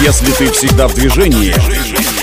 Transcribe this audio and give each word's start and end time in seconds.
Если 0.00 0.30
ты 0.32 0.50
всегда 0.52 0.86
в 0.86 0.94
движении, 0.94 1.54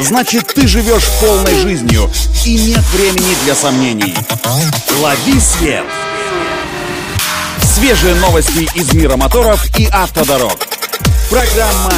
значит 0.02 0.54
ты 0.54 0.66
живешь 0.68 1.04
полной 1.20 1.60
жизнью 1.62 2.09
и 2.46 2.58
нет 2.58 2.83
времени 2.94 3.36
для 3.44 3.54
сомнений. 3.54 4.16
Лови 5.02 5.39
свет! 5.39 5.84
Свежие 7.61 8.16
новости 8.16 8.70
из 8.75 8.93
мира 8.93 9.18
моторов 9.18 9.66
и 9.77 9.88
автодорог. 9.88 10.57
Программа 11.30 11.91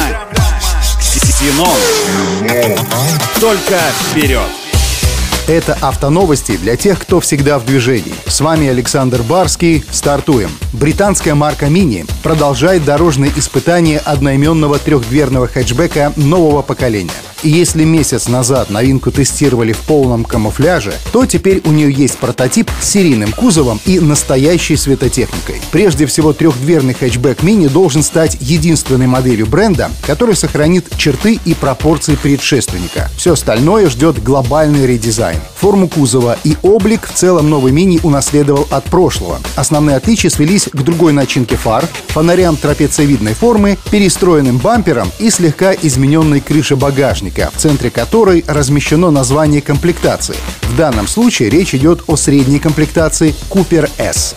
«Ксенон». 1.00 1.78
Только 3.40 3.80
вперед! 4.10 4.67
Это 5.48 5.78
автоновости 5.80 6.58
для 6.58 6.76
тех, 6.76 6.98
кто 6.98 7.20
всегда 7.20 7.58
в 7.58 7.64
движении. 7.64 8.12
С 8.26 8.42
вами 8.42 8.68
Александр 8.68 9.22
Барский. 9.22 9.82
Стартуем. 9.90 10.50
Британская 10.74 11.32
марка 11.32 11.68
Mini 11.68 12.06
продолжает 12.22 12.84
дорожные 12.84 13.32
испытания 13.34 13.98
одноименного 13.98 14.78
трехдверного 14.78 15.48
хэтчбека 15.48 16.12
нового 16.16 16.60
поколения. 16.60 17.10
И 17.44 17.50
если 17.50 17.84
месяц 17.84 18.26
назад 18.26 18.68
новинку 18.68 19.12
тестировали 19.12 19.72
в 19.72 19.78
полном 19.78 20.24
камуфляже, 20.24 20.92
то 21.12 21.24
теперь 21.24 21.62
у 21.64 21.70
нее 21.70 21.92
есть 21.92 22.18
прототип 22.18 22.68
с 22.80 22.88
серийным 22.88 23.32
кузовом 23.32 23.80
и 23.86 24.00
настоящей 24.00 24.76
светотехникой. 24.76 25.60
Прежде 25.70 26.06
всего, 26.06 26.32
трехдверный 26.32 26.94
хэтчбэк 26.94 27.42
Mini 27.42 27.68
должен 27.68 28.02
стать 28.02 28.38
единственной 28.40 29.06
моделью 29.06 29.46
бренда, 29.46 29.90
который 30.04 30.34
сохранит 30.34 30.86
черты 30.96 31.38
и 31.44 31.54
пропорции 31.54 32.16
предшественника. 32.16 33.08
Все 33.16 33.34
остальное 33.34 33.88
ждет 33.88 34.20
глобальный 34.20 34.86
редизайн. 34.86 35.38
Форму 35.56 35.88
кузова 35.88 36.36
и 36.42 36.56
облик 36.62 37.06
в 37.06 37.12
целом 37.12 37.50
новый 37.50 37.72
Mini 37.72 38.00
унаследовал 38.02 38.66
от 38.70 38.84
прошлого. 38.84 39.38
Основные 39.54 39.96
отличия 39.96 40.30
свелись 40.30 40.68
к 40.72 40.82
другой 40.82 41.12
начинке 41.12 41.56
фар, 41.56 41.86
фонарям 42.08 42.56
трапециевидной 42.56 43.34
формы, 43.34 43.78
перестроенным 43.92 44.58
бампером 44.58 45.10
и 45.20 45.30
слегка 45.30 45.72
измененной 45.72 46.40
крыше 46.40 46.74
багажника 46.74 47.27
багажника, 47.28 47.50
в 47.54 47.60
центре 47.60 47.90
которой 47.90 48.44
размещено 48.46 49.10
название 49.10 49.60
комплектации. 49.60 50.36
В 50.62 50.76
данном 50.76 51.06
случае 51.06 51.50
речь 51.50 51.74
идет 51.74 52.02
о 52.06 52.16
средней 52.16 52.58
комплектации 52.58 53.34
Cooper 53.50 53.88
S. 53.98 54.34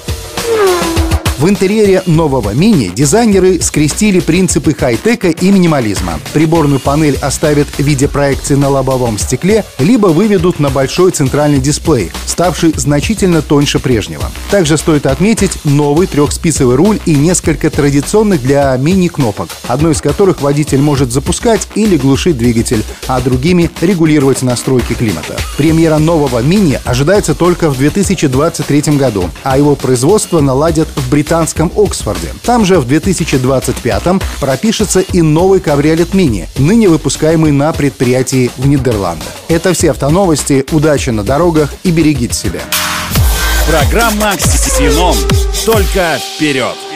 В 1.41 1.49
интерьере 1.49 2.03
нового 2.05 2.51
мини 2.51 2.91
дизайнеры 2.93 3.59
скрестили 3.61 4.19
принципы 4.19 4.75
хай-тека 4.79 5.29
и 5.29 5.49
минимализма. 5.49 6.19
Приборную 6.33 6.79
панель 6.79 7.17
оставят 7.19 7.67
в 7.67 7.79
виде 7.79 8.07
проекции 8.07 8.53
на 8.53 8.69
лобовом 8.69 9.17
стекле, 9.17 9.65
либо 9.79 10.05
выведут 10.05 10.59
на 10.59 10.69
большой 10.69 11.09
центральный 11.09 11.59
дисплей, 11.59 12.11
ставший 12.27 12.73
значительно 12.77 13.41
тоньше 13.41 13.79
прежнего. 13.79 14.25
Также 14.51 14.77
стоит 14.77 15.07
отметить 15.07 15.57
новый 15.63 16.05
трехспицевый 16.05 16.75
руль 16.75 16.99
и 17.07 17.15
несколько 17.15 17.71
традиционных 17.71 18.43
для 18.43 18.77
мини-кнопок, 18.77 19.49
одной 19.67 19.93
из 19.93 20.01
которых 20.01 20.43
водитель 20.43 20.81
может 20.81 21.11
запускать 21.11 21.67
или 21.73 21.97
глушить 21.97 22.37
двигатель, 22.37 22.83
а 23.07 23.19
другими 23.19 23.71
регулировать 23.81 24.43
настройки 24.43 24.93
климата. 24.93 25.35
Премьера 25.57 25.97
нового 25.97 26.43
мини 26.43 26.79
ожидается 26.85 27.33
только 27.33 27.71
в 27.71 27.79
2023 27.79 28.95
году, 28.95 29.27
а 29.41 29.57
его 29.57 29.75
производство 29.75 30.39
наладят 30.39 30.87
в 30.95 31.09
Британии 31.09 31.30
британском 31.31 31.71
Оксфорде. 31.77 32.33
Там 32.43 32.65
же 32.65 32.77
в 32.81 32.85
2025-м 32.85 34.21
пропишется 34.41 34.99
и 34.99 35.21
новый 35.21 35.61
кабриолет 35.61 36.13
Мини, 36.13 36.49
ныне 36.57 36.89
выпускаемый 36.89 37.53
на 37.53 37.71
предприятии 37.71 38.51
в 38.57 38.67
Нидерландах. 38.67 39.29
Это 39.47 39.71
все 39.71 39.91
автоновости. 39.91 40.65
Удачи 40.73 41.09
на 41.11 41.23
дорогах 41.23 41.73
и 41.83 41.91
берегите 41.91 42.33
себя. 42.33 42.59
Программа 43.65 44.35
«Ксеном». 44.35 45.15
Только 45.65 46.19
вперед! 46.35 46.90